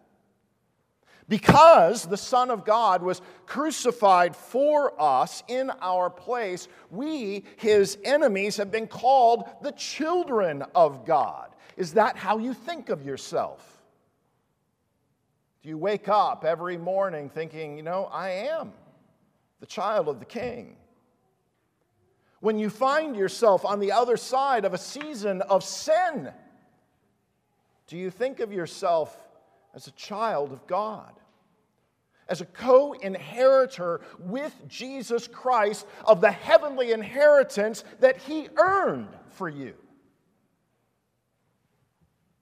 Because 1.27 2.05
the 2.05 2.17
Son 2.17 2.51
of 2.51 2.65
God 2.65 3.01
was 3.01 3.21
crucified 3.45 4.35
for 4.35 4.93
us 5.01 5.43
in 5.47 5.71
our 5.81 6.09
place, 6.09 6.67
we, 6.89 7.45
his 7.57 7.97
enemies, 8.03 8.57
have 8.57 8.69
been 8.69 8.87
called 8.87 9.49
the 9.61 9.71
children 9.71 10.63
of 10.75 11.05
God. 11.05 11.49
Is 11.77 11.93
that 11.93 12.17
how 12.17 12.37
you 12.37 12.53
think 12.53 12.89
of 12.89 13.05
yourself? 13.05 13.81
Do 15.63 15.69
you 15.69 15.77
wake 15.77 16.09
up 16.09 16.43
every 16.43 16.77
morning 16.77 17.29
thinking, 17.29 17.77
you 17.77 17.83
know, 17.83 18.09
I 18.11 18.29
am 18.29 18.73
the 19.61 19.65
child 19.65 20.09
of 20.09 20.19
the 20.19 20.25
King? 20.25 20.75
When 22.41 22.59
you 22.59 22.69
find 22.69 23.15
yourself 23.15 23.63
on 23.63 23.79
the 23.79 23.93
other 23.93 24.17
side 24.17 24.65
of 24.65 24.73
a 24.73 24.77
season 24.77 25.41
of 25.43 25.63
sin? 25.63 26.31
Do 27.87 27.97
you 27.97 28.09
think 28.09 28.39
of 28.39 28.51
yourself 28.51 29.15
as 29.73 29.87
a 29.87 29.91
child 29.91 30.51
of 30.51 30.67
God? 30.67 31.13
As 32.27 32.41
a 32.41 32.45
co 32.45 32.93
inheritor 32.93 34.01
with 34.19 34.55
Jesus 34.67 35.27
Christ 35.27 35.85
of 36.05 36.21
the 36.21 36.31
heavenly 36.31 36.91
inheritance 36.91 37.83
that 37.99 38.17
He 38.17 38.49
earned 38.57 39.09
for 39.29 39.47
you? 39.47 39.73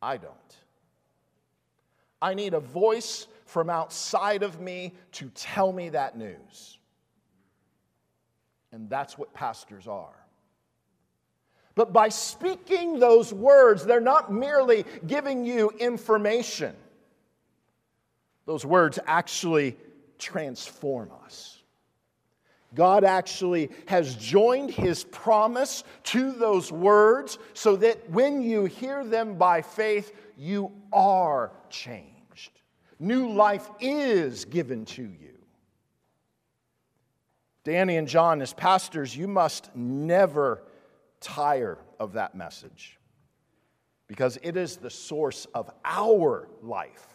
I 0.02 0.18
don't. 0.18 0.34
I 2.22 2.34
need 2.34 2.54
a 2.54 2.60
voice 2.60 3.28
from 3.46 3.70
outside 3.70 4.44
of 4.44 4.62
me 4.62 4.94
to 5.14 5.30
tell 5.30 5.72
me 5.72 5.90
that 5.90 6.18
news. 6.18 6.79
And 8.72 8.90
that's 8.90 9.18
what 9.18 9.34
pastors 9.34 9.88
are. 9.88 10.14
But 11.76 11.94
by 11.94 12.10
speaking 12.10 13.00
those 13.00 13.34
words, 13.34 13.86
they're 13.86 14.02
not 14.02 14.32
merely 14.32 14.86
giving 15.08 15.46
you 15.46 15.70
information, 15.80 16.76
those 18.46 18.66
words 18.66 19.00
actually 19.06 19.78
transform 20.18 21.12
us. 21.24 21.60
God 22.76 23.04
actually 23.04 23.72
has 23.88 24.16
joined 24.16 24.70
his 24.70 25.04
promise 25.06 25.84
to 26.04 26.32
those 26.32 26.72
words 26.72 27.40
so 27.54 27.76
that 27.78 28.10
when 28.10 28.42
you 28.42 28.66
hear 28.66 29.04
them 29.04 29.36
by 29.36 29.62
faith, 29.62 30.14
you 30.38 30.72
are 30.94 31.52
changed. 31.70 32.60
New 33.00 33.32
life 33.32 33.70
is 33.80 34.46
given 34.46 34.86
to 34.86 35.04
you. 35.04 35.39
Danny 37.70 37.98
and 37.98 38.08
Jon, 38.08 38.42
as 38.42 38.52
pastors, 38.52 39.16
you 39.16 39.28
must 39.28 39.70
never 39.76 40.64
tire 41.22 41.78
of 42.00 42.14
that 42.14 42.34
message 42.34 42.98
because 44.08 44.40
it 44.42 44.58
is 44.58 44.78
the 44.78 44.90
source 44.90 45.46
of 45.54 45.70
our 45.86 46.50
life. 46.64 47.08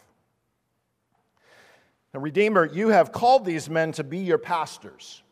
Now, 2.13 2.21
Redeemer, 2.21 2.65
you 2.65 2.87
have 2.87 3.11
called 3.11 3.43
these 3.43 3.69
men 3.69 3.91
to 3.93 4.05
be 4.05 4.19
your 4.19 4.37
pastors, 4.37 5.23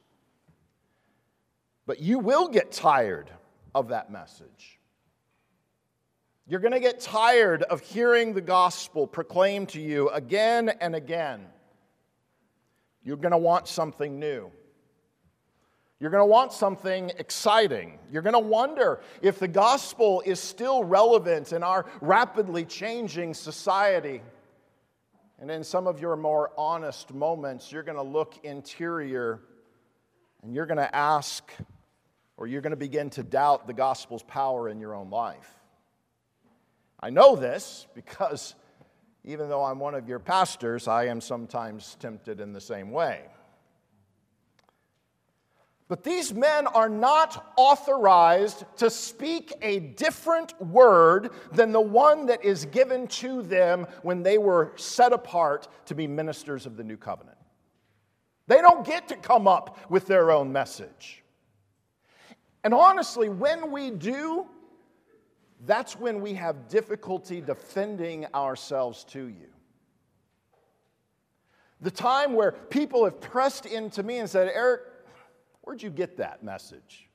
but 1.86 2.01
you 2.01 2.20
will 2.20 2.50
get 2.50 2.74
tired 2.74 3.32
of 3.74 3.88
that 3.88 4.12
message. 4.12 4.77
You're 6.50 6.60
going 6.60 6.74
to 6.74 6.82
get 6.82 7.00
tired 7.00 7.63
of 7.63 7.80
hearing 7.80 8.34
the 8.34 8.42
gospel 8.42 9.08
proclaimed 9.08 9.70
to 9.70 9.80
you 9.80 10.10
again 10.10 10.68
and 10.68 10.94
again. 10.94 11.46
You're 13.06 13.15
going 13.15 13.32
to 13.32 13.38
want 13.38 13.70
something 13.70 14.20
new. 14.20 14.51
You're 16.00 16.09
going 16.09 16.21
to 16.21 16.25
want 16.25 16.51
something 16.51 17.12
exciting. 17.17 17.97
You're 18.12 18.21
going 18.21 18.33
to 18.33 18.39
wonder 18.39 19.01
if 19.21 19.39
the 19.39 19.47
gospel 19.47 20.21
is 20.25 20.39
still 20.39 20.83
relevant 20.83 21.53
in 21.53 21.63
our 21.63 21.85
rapidly 22.01 22.65
changing 22.65 23.33
society. 23.33 24.21
And 25.39 25.50
in 25.50 25.63
some 25.63 25.88
of 25.88 26.00
your 26.00 26.15
more 26.15 26.51
honest 26.57 27.13
moments, 27.13 27.71
you're 27.71 27.83
going 27.83 27.97
to 27.97 28.03
look 28.03 28.33
interior 28.43 29.41
and 30.41 30.53
you're 30.53 30.65
going 30.65 30.77
to 30.77 30.93
ask, 30.93 31.50
or 32.35 32.47
you're 32.47 32.62
going 32.62 32.71
to 32.71 32.77
begin 32.77 33.09
to 33.12 33.23
doubt 33.23 33.65
the 33.65 33.73
gospel's 33.73 34.23
power 34.23 34.67
in 34.67 34.79
your 34.79 34.93
own 34.93 35.09
life. 35.09 35.50
I 37.00 37.09
know 37.09 37.35
this 37.35 37.88
because 37.93 38.55
even 39.23 39.47
though 39.47 39.63
I'm 39.63 39.79
one 39.79 39.95
of 39.95 40.07
your 40.07 40.19
pastors, 40.19 40.88
I 40.88 41.05
am 41.05 41.21
sometimes 41.21 41.95
tempted 42.00 42.41
in 42.41 42.51
the 42.51 42.62
same 42.62 42.91
way. 42.91 43.21
But 45.93 46.03
these 46.03 46.33
men 46.33 46.65
are 46.65 46.89
not 46.89 47.53
authorized 47.55 48.65
to 48.77 48.89
speak 48.89 49.53
a 49.62 49.77
different 49.77 50.59
word 50.59 51.29
than 51.51 51.71
the 51.71 51.81
one 51.81 52.25
that 52.25 52.43
is 52.43 52.65
given 52.65 53.05
to 53.09 53.43
them 53.43 53.85
when 54.01 54.23
they 54.23 54.39
were 54.39 54.73
set 54.75 55.13
apart 55.13 55.67
to 55.85 55.93
be 55.93 56.07
ministers 56.07 56.65
of 56.65 56.77
the 56.77 56.83
new 56.83 56.97
covenant. 56.97 57.38
They 58.47 58.59
don't 58.59 58.83
get 58.83 59.07
to 59.09 59.15
come 59.15 59.47
up 59.47 59.91
with 59.91 60.07
their 60.07 60.31
own 60.31 60.51
message. 60.51 61.23
And 62.63 62.73
honestly, 62.73 63.29
when 63.29 63.71
we 63.71 63.91
do, 63.91 64.47
that's 65.63 65.95
when 65.95 66.21
we 66.21 66.33
have 66.33 66.69
difficulty 66.69 67.39
defending 67.39 68.25
ourselves 68.33 69.03
to 69.09 69.27
you. 69.27 69.50
The 71.81 71.91
time 71.91 72.33
where 72.33 72.53
people 72.53 73.03
have 73.03 73.21
pressed 73.21 73.67
into 73.67 74.01
me 74.01 74.17
and 74.17 74.27
said, 74.27 74.50
Eric, 74.55 74.81
where'd 75.63 75.82
you 75.82 75.89
get 75.89 76.17
that 76.17 76.43
message? 76.43 77.10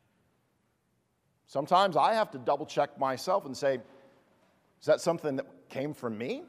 Sometimes 1.47 1.97
I 1.97 2.15
have 2.15 2.31
to 2.33 2.39
double 2.39 2.67
check 2.67 2.99
myself 2.99 3.47
and 3.47 3.57
say, 3.57 3.77
is 4.81 4.87
that 4.87 5.01
something 5.01 5.37
that 5.37 5.47
came 5.69 5.95
from 5.95 6.19
me? 6.19 6.43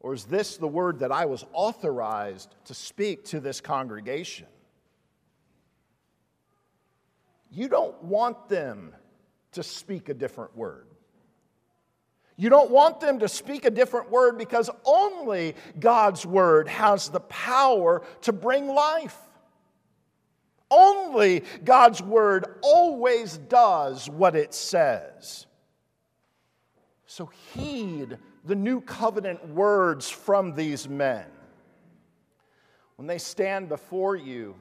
Or 0.00 0.12
is 0.12 0.24
this 0.24 0.56
the 0.56 0.68
word 0.68 0.98
that 0.98 1.12
I 1.12 1.26
was 1.26 1.44
authorized 1.52 2.54
to 2.64 2.74
speak 2.74 3.24
to 3.26 3.40
this 3.40 3.60
congregation? 3.60 4.46
You 7.50 7.68
don't 7.68 8.02
want 8.02 8.48
them 8.48 8.94
to 9.52 9.62
speak 9.62 10.08
a 10.08 10.14
different 10.14 10.56
word. 10.56 10.86
You 12.36 12.48
don't 12.48 12.70
want 12.70 13.00
them 13.00 13.20
to 13.20 13.28
speak 13.28 13.64
a 13.64 13.70
different 13.70 14.10
word 14.10 14.38
because 14.38 14.70
only 14.84 15.54
God's 15.78 16.26
word 16.26 16.66
has 16.66 17.10
the 17.10 17.20
power 17.20 18.02
to 18.22 18.32
bring 18.32 18.68
life. 18.68 19.16
Only 20.72 21.44
God's 21.64 22.02
word 22.02 22.46
always 22.62 23.36
does 23.36 24.08
what 24.08 24.34
it 24.34 24.54
says. 24.54 25.46
So 27.06 27.30
heed 27.52 28.16
the 28.46 28.54
new 28.54 28.80
covenant 28.80 29.46
words 29.50 30.08
from 30.08 30.54
these 30.54 30.88
men. 30.88 31.26
When 32.96 33.06
they 33.06 33.18
stand 33.18 33.68
before 33.68 34.16
you, 34.16 34.56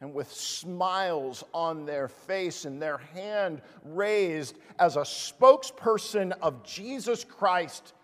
and 0.00 0.12
with 0.12 0.32
smiles 0.32 1.44
on 1.54 1.86
their 1.86 2.08
face 2.08 2.64
and 2.64 2.82
their 2.82 2.98
hand 2.98 3.62
raised 3.84 4.58
as 4.80 4.96
a 4.96 5.02
spokesperson 5.02 6.32
of 6.42 6.64
Jesus 6.64 7.22
Christ, 7.22 7.94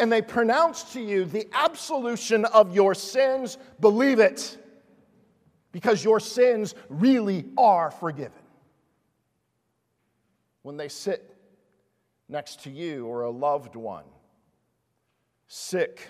and 0.00 0.10
they 0.10 0.20
pronounce 0.20 0.92
to 0.94 1.00
you 1.00 1.24
the 1.24 1.46
absolution 1.52 2.44
of 2.46 2.74
your 2.74 2.92
sins, 2.92 3.58
believe 3.78 4.18
it, 4.18 4.58
because 5.74 6.04
your 6.04 6.20
sins 6.20 6.72
really 6.88 7.46
are 7.58 7.90
forgiven. 7.90 8.38
When 10.62 10.76
they 10.76 10.88
sit 10.88 11.34
next 12.28 12.62
to 12.62 12.70
you 12.70 13.06
or 13.06 13.22
a 13.22 13.30
loved 13.30 13.74
one, 13.74 14.04
sick, 15.48 16.08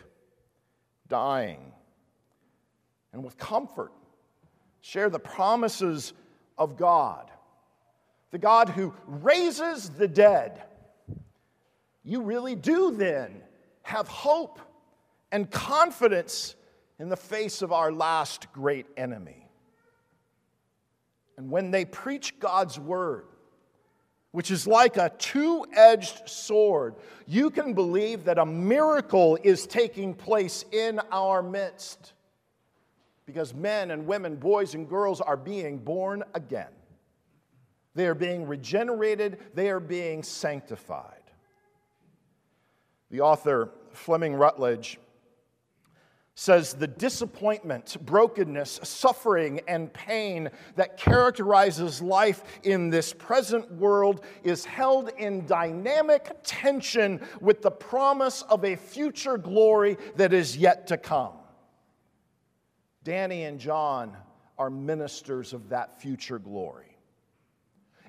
dying, 1.08 1.72
and 3.14 3.24
with 3.24 3.38
comfort, 3.38 3.90
share 4.82 5.08
the 5.08 5.18
promises 5.18 6.12
of 6.58 6.76
God, 6.76 7.30
the 8.32 8.38
God 8.38 8.68
who 8.68 8.92
raises 9.06 9.88
the 9.88 10.06
dead, 10.06 10.62
you 12.04 12.20
really 12.20 12.54
do 12.54 12.90
then 12.90 13.40
have 13.80 14.08
hope 14.08 14.60
and 15.32 15.50
confidence 15.50 16.54
in 16.98 17.08
the 17.08 17.16
face 17.16 17.62
of 17.62 17.72
our 17.72 17.90
last 17.90 18.52
great 18.52 18.84
enemy. 18.98 19.43
And 21.36 21.50
when 21.50 21.70
they 21.70 21.84
preach 21.84 22.38
God's 22.38 22.78
word, 22.78 23.26
which 24.32 24.50
is 24.50 24.66
like 24.66 24.96
a 24.96 25.12
two 25.18 25.64
edged 25.72 26.28
sword, 26.28 26.96
you 27.26 27.50
can 27.50 27.72
believe 27.72 28.24
that 28.24 28.38
a 28.38 28.46
miracle 28.46 29.38
is 29.42 29.66
taking 29.66 30.14
place 30.14 30.64
in 30.72 31.00
our 31.10 31.42
midst 31.42 32.14
because 33.26 33.54
men 33.54 33.90
and 33.90 34.06
women, 34.06 34.36
boys 34.36 34.74
and 34.74 34.88
girls 34.88 35.20
are 35.20 35.36
being 35.36 35.78
born 35.78 36.22
again. 36.34 36.68
They 37.94 38.06
are 38.06 38.14
being 38.14 38.46
regenerated, 38.46 39.38
they 39.54 39.70
are 39.70 39.80
being 39.80 40.22
sanctified. 40.22 41.12
The 43.10 43.20
author, 43.20 43.70
Fleming 43.92 44.34
Rutledge, 44.34 44.98
says 46.36 46.74
the 46.74 46.86
disappointment, 46.86 47.96
brokenness, 48.04 48.80
suffering, 48.82 49.60
and 49.68 49.92
pain 49.92 50.50
that 50.74 50.96
characterizes 50.96 52.02
life 52.02 52.42
in 52.64 52.90
this 52.90 53.12
present 53.12 53.70
world 53.72 54.24
is 54.42 54.64
held 54.64 55.10
in 55.16 55.46
dynamic 55.46 56.36
tension 56.42 57.20
with 57.40 57.62
the 57.62 57.70
promise 57.70 58.42
of 58.42 58.64
a 58.64 58.74
future 58.74 59.38
glory 59.38 59.96
that 60.16 60.32
is 60.32 60.56
yet 60.56 60.88
to 60.88 60.96
come. 60.96 61.34
Danny 63.04 63.44
and 63.44 63.60
Jon 63.60 64.16
are 64.58 64.70
ministers 64.70 65.52
of 65.52 65.68
that 65.68 66.00
future 66.00 66.38
glory. 66.38 66.93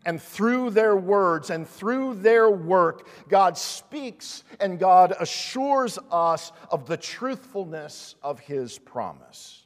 And 0.05 0.21
through 0.21 0.69
their 0.69 0.95
words 0.95 1.49
and 1.49 1.67
through 1.67 2.15
their 2.15 2.49
work, 2.49 3.07
God 3.27 3.57
speaks 3.57 4.43
and 4.59 4.77
God 4.77 5.15
assures 5.19 5.97
us 6.11 6.51
of 6.69 6.85
the 6.85 6.95
truthfulness 6.95 8.15
of 8.21 8.39
his 8.39 8.77
promise. 8.77 9.65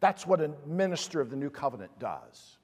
That's 0.00 0.26
what 0.26 0.40
a 0.40 0.52
minister 0.66 1.20
of 1.20 1.30
the 1.30 1.36
new 1.36 1.50
covenant 1.50 1.98
does. 1.98 2.56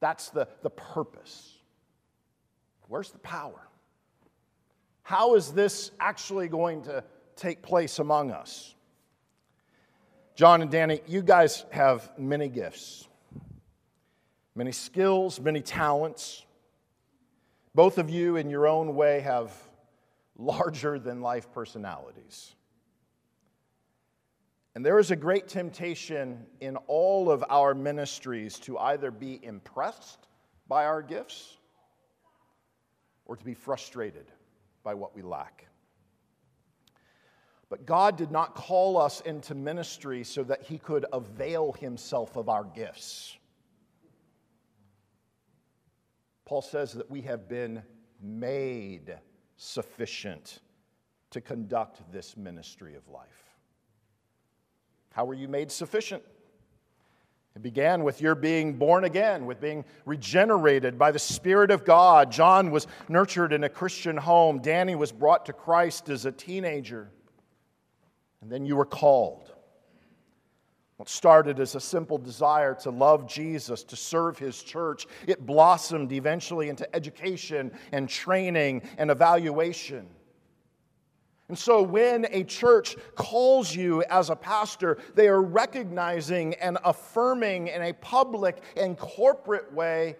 That's 0.00 0.30
the, 0.30 0.48
the 0.62 0.70
purpose. 0.70 1.56
Where's 2.88 3.10
the 3.10 3.18
power? 3.18 3.68
How 5.02 5.34
is 5.34 5.52
this 5.52 5.90
actually 6.00 6.48
going 6.48 6.82
to 6.84 7.04
take 7.36 7.62
place 7.62 7.98
among 7.98 8.30
us? 8.30 8.74
Jon 10.36 10.62
and 10.62 10.70
Danny, 10.70 11.00
you 11.06 11.20
guys 11.20 11.64
have 11.70 12.10
many 12.16 12.48
gifts, 12.48 13.06
many 14.60 14.72
skills, 14.72 15.40
many 15.40 15.62
talents. 15.62 16.44
Both 17.74 17.96
of 17.96 18.10
you, 18.10 18.36
in 18.36 18.50
your 18.50 18.68
own 18.68 18.94
way, 18.94 19.20
have 19.20 19.50
larger 20.36 20.98
than 20.98 21.22
life 21.22 21.50
personalities. 21.50 22.54
And 24.74 24.84
there 24.84 24.98
is 24.98 25.10
a 25.10 25.16
great 25.16 25.48
temptation 25.48 26.44
in 26.60 26.76
all 26.88 27.30
of 27.30 27.42
our 27.48 27.74
ministries 27.74 28.58
to 28.58 28.76
either 28.76 29.10
be 29.10 29.40
impressed 29.42 30.28
by 30.68 30.84
our 30.84 31.00
gifts 31.00 31.56
or 33.24 33.36
to 33.38 33.44
be 33.46 33.54
frustrated 33.54 34.26
by 34.82 34.92
what 34.92 35.16
we 35.16 35.22
lack. 35.22 35.68
But 37.70 37.86
God 37.86 38.18
did 38.18 38.30
not 38.30 38.54
call 38.54 38.98
us 38.98 39.22
into 39.22 39.54
ministry 39.54 40.22
so 40.22 40.44
that 40.44 40.64
He 40.64 40.76
could 40.76 41.06
avail 41.14 41.72
Himself 41.72 42.36
of 42.36 42.50
our 42.50 42.64
gifts. 42.64 43.38
Paul 46.50 46.62
says 46.62 46.94
that 46.94 47.08
we 47.08 47.20
have 47.20 47.48
been 47.48 47.80
made 48.20 49.16
sufficient 49.56 50.58
to 51.30 51.40
conduct 51.40 52.02
this 52.10 52.36
ministry 52.36 52.96
of 52.96 53.06
life. 53.08 53.54
How 55.12 55.26
were 55.26 55.34
you 55.34 55.46
made 55.46 55.70
sufficient? 55.70 56.24
It 57.54 57.62
began 57.62 58.02
with 58.02 58.20
your 58.20 58.34
being 58.34 58.78
born 58.78 59.04
again, 59.04 59.46
with 59.46 59.60
being 59.60 59.84
regenerated 60.04 60.98
by 60.98 61.12
the 61.12 61.20
Spirit 61.20 61.70
of 61.70 61.84
God. 61.84 62.32
Jon 62.32 62.72
was 62.72 62.88
nurtured 63.08 63.52
in 63.52 63.62
a 63.62 63.68
Christian 63.68 64.16
home. 64.16 64.58
Danny 64.58 64.96
was 64.96 65.12
brought 65.12 65.46
to 65.46 65.52
Christ 65.52 66.08
as 66.08 66.26
a 66.26 66.32
teenager. 66.32 67.12
And 68.40 68.50
then 68.50 68.66
you 68.66 68.74
were 68.74 68.84
called. 68.84 69.52
What 71.00 71.08
started 71.08 71.60
as 71.60 71.74
a 71.74 71.80
simple 71.80 72.18
desire 72.18 72.74
to 72.82 72.90
love 72.90 73.26
Jesus, 73.26 73.82
to 73.84 73.96
serve 73.96 74.38
his 74.38 74.62
church, 74.62 75.06
it 75.26 75.46
blossomed 75.46 76.12
eventually 76.12 76.68
into 76.68 76.94
education 76.94 77.72
and 77.90 78.06
training 78.06 78.82
and 78.98 79.10
evaluation. 79.10 80.06
And 81.48 81.58
so, 81.58 81.80
when 81.80 82.26
a 82.30 82.44
church 82.44 82.96
calls 83.14 83.74
you 83.74 84.02
as 84.10 84.28
a 84.28 84.36
pastor, 84.36 84.98
they 85.14 85.28
are 85.28 85.40
recognizing 85.40 86.52
and 86.56 86.76
affirming 86.84 87.68
in 87.68 87.80
a 87.80 87.94
public 87.94 88.62
and 88.76 88.94
corporate 88.98 89.72
way 89.72 90.16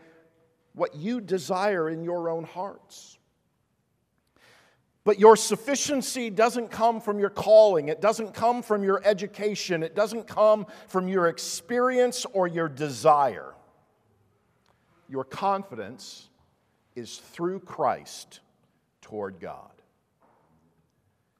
what 0.73 0.95
you 0.95 1.21
desire 1.21 1.90
in 1.90 2.03
your 2.03 2.31
own 2.31 2.45
hearts. 2.45 3.19
But 5.05 5.19
your 5.19 5.35
sufficiency 5.37 6.29
doesn't 6.29 6.71
come 6.71 7.01
from 7.01 7.19
your 7.19 7.31
calling. 7.31 7.89
It 7.89 8.01
doesn't 8.01 8.35
come 8.35 8.63
from 8.63 8.85
your 8.85 9.01
education. 9.05 9.83
It 9.83 9.95
doesn't 9.95 10.27
come 10.27 10.67
from 10.89 11.09
your 11.09 11.29
experience 11.29 12.27
or 12.33 12.47
your 12.47 12.69
desire. 12.69 13.55
Your 15.09 15.25
confidence 15.25 16.29
is 16.95 17.17
through 17.17 17.61
Christ 17.61 18.41
toward 19.01 19.41
God. 19.41 19.71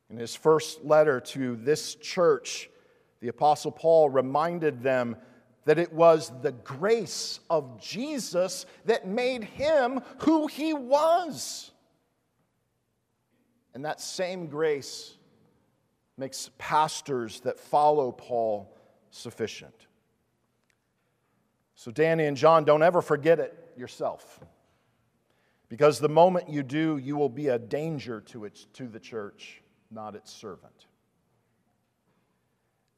In 0.09 0.16
his 0.16 0.35
first 0.35 0.85
letter 0.85 1.20
to 1.20 1.55
this 1.57 1.94
church, 1.96 2.70
the 3.20 3.29
Apostle 3.29 3.70
Paul 3.70 4.09
reminded 4.09 4.83
them 4.83 5.16
that 5.66 5.79
it 5.79 5.92
was 5.92 6.33
the 6.42 6.53
grace 6.53 7.38
of 7.51 7.81
Jesus 7.81 8.64
that 8.87 9.07
made 9.07 9.44
him 9.44 10.01
who 10.20 10.46
he 10.46 10.73
was. 10.73 11.70
And 13.74 13.85
that 13.85 14.00
same 14.00 14.46
grace 14.46 15.16
makes 16.16 16.50
pastors 16.59 17.40
that 17.40 17.59
follow 17.59 18.12
Paul 18.12 18.76
sufficient. 19.11 19.87
So, 21.74 21.90
Danny 21.90 22.26
and 22.26 22.37
Jon, 22.37 22.64
don't 22.64 22.83
ever 22.83 23.00
forget 23.00 23.38
it 23.38 23.56
yourself. 23.76 24.40
Because 25.70 25.98
the 25.98 26.09
moment 26.09 26.50
you 26.50 26.62
do, 26.62 26.98
you 26.98 27.16
will 27.16 27.28
be 27.28 27.48
a 27.48 27.59
danger 27.59 28.20
to, 28.22 28.44
it, 28.44 28.66
to 28.74 28.88
the 28.88 29.00
church, 29.00 29.62
not 29.90 30.14
its 30.14 30.33
servant. 30.33 30.87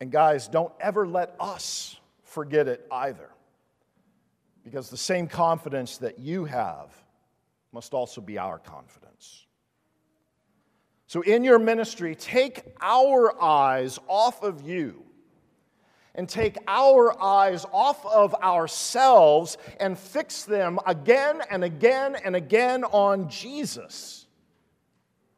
And 0.00 0.11
guys, 0.11 0.48
don't 0.48 0.72
ever 0.80 1.06
let 1.06 1.37
us 1.38 1.96
forget 2.24 2.66
it 2.66 2.87
either. 2.90 3.28
Because 4.64 4.90
the 4.90 4.96
same 4.96 5.28
confidence 5.28 5.98
that 5.98 6.18
you 6.18 6.44
have 6.46 6.92
must 7.72 7.94
also 7.94 8.20
be 8.20 8.38
our 8.38 8.58
confidence. 8.58 9.46
So, 11.12 11.20
in 11.20 11.44
your 11.44 11.59
ministry, 11.59 12.14
take 12.14 12.62
our 12.81 13.38
eyes 13.38 13.98
off 14.09 14.42
of 14.42 14.66
you 14.66 15.05
and 16.14 16.27
take 16.27 16.57
our 16.66 17.22
eyes 17.22 17.66
off 17.70 18.07
of 18.07 18.35
ourselves 18.37 19.59
and 19.79 19.98
fix 19.98 20.44
them 20.44 20.79
again 20.87 21.42
and 21.51 21.64
again 21.64 22.16
and 22.25 22.35
again 22.35 22.83
on 22.85 23.29
Jesus 23.29 24.21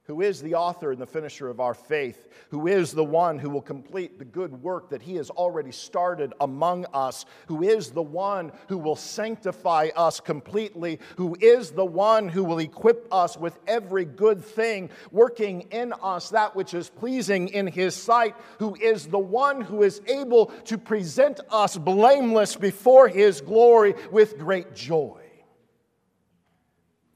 who 0.06 0.20
is 0.20 0.42
the 0.42 0.54
author 0.54 0.92
and 0.92 1.00
the 1.00 1.06
finisher 1.06 1.48
of 1.48 1.60
our 1.60 1.72
faith, 1.72 2.28
who 2.50 2.66
is 2.66 2.92
the 2.92 3.04
one 3.04 3.38
who 3.38 3.48
will 3.48 3.62
complete 3.62 4.18
the 4.18 4.24
good 4.24 4.62
work 4.62 4.90
that 4.90 5.00
he 5.00 5.16
has 5.16 5.30
already 5.30 5.72
started 5.72 6.34
among 6.40 6.84
us, 6.92 7.24
who 7.46 7.62
is 7.62 7.90
the 7.90 8.02
one 8.02 8.52
who 8.68 8.76
will 8.76 8.96
sanctify 8.96 9.88
us 9.96 10.20
completely, 10.20 10.98
who 11.16 11.34
is 11.40 11.70
the 11.70 11.84
one 11.84 12.28
who 12.28 12.44
will 12.44 12.58
equip 12.58 13.08
us 13.10 13.38
with 13.38 13.58
every 13.66 14.04
good 14.04 14.44
thing, 14.44 14.90
working 15.10 15.62
in 15.70 15.94
us 16.02 16.30
that 16.30 16.54
which 16.54 16.74
is 16.74 16.90
pleasing 16.90 17.48
in 17.48 17.66
his 17.66 17.94
sight, 17.94 18.36
who 18.58 18.74
is 18.74 19.06
the 19.06 19.18
one 19.18 19.62
who 19.62 19.82
is 19.82 20.02
able 20.06 20.46
to 20.64 20.76
present 20.76 21.40
us 21.50 21.78
blameless 21.78 22.56
before 22.56 23.08
his 23.08 23.40
glory 23.40 23.94
with 24.10 24.38
great 24.38 24.74
joy. 24.74 25.20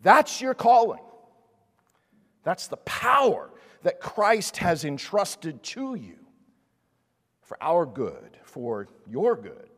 That's 0.00 0.40
your 0.40 0.54
calling. 0.54 1.00
That's 2.42 2.66
the 2.66 2.76
power 2.78 3.50
that 3.82 4.00
Christ 4.00 4.58
has 4.58 4.84
entrusted 4.84 5.62
to 5.62 5.94
you 5.94 6.16
for 7.42 7.56
our 7.62 7.86
good, 7.86 8.38
for 8.42 8.88
your 9.06 9.36
good, 9.36 9.70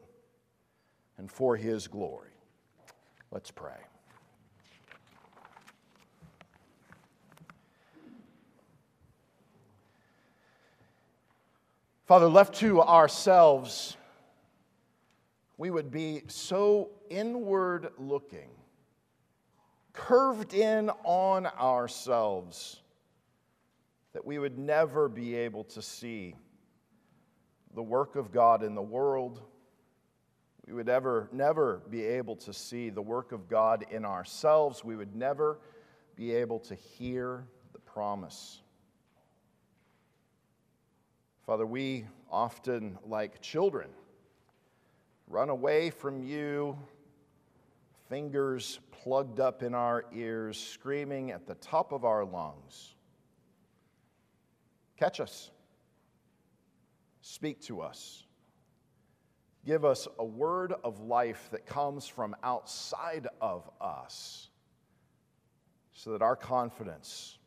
and 1.19 1.31
for 1.31 1.57
his 1.57 1.87
glory. 1.87 2.31
Let's 3.31 3.51
pray. 3.51 3.77
Father, 12.07 12.27
left 12.27 12.55
to 12.57 12.83
ourselves, 12.83 13.97
we 15.57 15.71
would 15.71 15.93
be 15.93 16.23
so 16.27 16.91
inward 17.09 17.91
looking 17.99 18.49
curved 19.93 20.55
in 20.55 20.91
on 21.05 21.47
ourselves 21.47 22.81
that 24.13 24.25
we 24.25 24.39
would 24.39 24.59
never 24.59 25.09
be 25.09 25.35
able 25.35 25.65
to 25.65 25.83
see 25.83 26.35
the 27.75 27.83
work 27.83 28.17
of 28.17 28.33
God 28.33 28.63
in 28.63 28.75
the 28.75 28.83
world. 28.83 29.43
We 30.67 30.73
would 30.73 30.89
ever, 30.89 31.29
never 31.33 31.83
be 31.91 32.05
able 32.05 32.37
to 32.37 32.53
see 32.53 32.91
the 32.91 33.03
work 33.03 33.33
of 33.33 33.49
God 33.49 33.87
in 33.91 34.05
ourselves. 34.05 34.85
We 34.85 34.97
would 34.97 35.15
never 35.15 35.59
be 36.17 36.33
able 36.33 36.59
to 36.61 36.75
hear 36.75 37.47
the 37.73 37.79
promise. 37.79 38.61
Father, 41.47 41.67
we 41.67 42.05
often, 42.31 42.99
like 43.07 43.41
children, 43.41 43.89
run 45.27 45.49
away 45.49 45.91
from 45.91 46.23
you, 46.23 46.77
fingers 48.11 48.81
plugged 48.91 49.39
up 49.39 49.63
in 49.63 49.73
our 49.73 50.05
ears, 50.13 50.59
screaming 50.59 51.31
at 51.31 51.47
the 51.47 51.55
top 51.55 51.93
of 51.93 52.05
our 52.05 52.25
lungs. 52.25 52.95
Catch 54.99 55.21
us. 55.21 55.53
Speak 57.23 57.63
to 57.63 57.81
us. 57.81 58.25
Give 59.65 59.85
us 59.85 60.09
a 60.19 60.25
word 60.25 60.75
of 60.83 61.01
life 61.01 61.49
that 61.53 61.67
comes 61.67 62.07
from 62.07 62.35
outside 62.43 63.29
of 63.41 63.71
us 63.81 64.49
so 65.93 66.11
that 66.13 66.23
our 66.23 66.37
confidence 66.37 67.39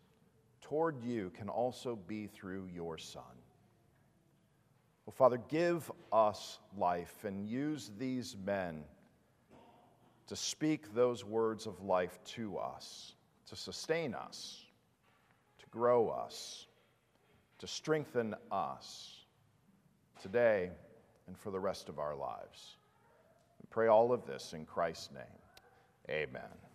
toward 0.61 1.03
you 1.03 1.31
can 1.35 1.49
also 1.49 1.95
be 2.07 2.27
through 2.27 2.69
your 2.73 2.97
Son. 2.97 3.23
Well, 5.05 5.13
Father, 5.13 5.41
give 5.49 5.91
us 6.13 6.59
life 6.77 7.25
and 7.25 7.45
use 7.45 7.91
these 7.97 8.37
men 8.45 8.85
to 10.27 10.35
speak 10.35 10.93
those 10.93 11.25
words 11.25 11.65
of 11.65 11.81
life 11.81 12.19
to 12.25 12.57
us, 12.57 13.13
to 13.47 13.55
sustain 13.55 14.13
us, 14.13 14.65
to 15.59 15.65
grow 15.69 16.09
us, 16.09 16.67
to 17.59 17.67
strengthen 17.67 18.35
us 18.51 19.25
today 20.21 20.71
and 21.27 21.37
for 21.37 21.51
the 21.51 21.59
rest 21.59 21.89
of 21.89 21.99
our 21.99 22.15
lives. 22.15 22.77
We 23.61 23.67
pray 23.69 23.87
all 23.87 24.11
of 24.11 24.25
this 24.25 24.53
in 24.53 24.65
Christ's 24.65 25.11
name. 25.11 25.39
Amen. 26.09 26.72